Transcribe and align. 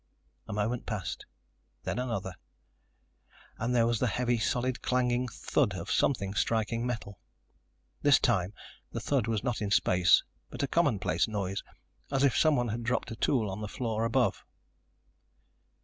A 0.47 0.53
moment 0.53 0.87
passed, 0.87 1.27
then 1.83 1.99
another, 1.99 2.33
and 3.59 3.75
there 3.75 3.85
was 3.85 3.99
the 3.99 4.07
heavy, 4.07 4.39
solid 4.39 4.81
clanging 4.81 5.27
thud 5.27 5.75
of 5.75 5.91
something 5.91 6.33
striking 6.33 6.87
metal. 6.87 7.19
This 8.01 8.17
time 8.19 8.55
the 8.91 8.99
thud 8.99 9.27
was 9.27 9.43
not 9.43 9.61
in 9.61 9.69
space, 9.69 10.23
but 10.49 10.63
a 10.63 10.67
commonplace 10.67 11.27
noise, 11.27 11.61
as 12.11 12.23
if 12.23 12.35
someone 12.35 12.69
had 12.69 12.81
dropped 12.81 13.11
a 13.11 13.15
tool 13.15 13.47
on 13.47 13.61
the 13.61 13.67
floor 13.67 14.03
above. 14.03 14.43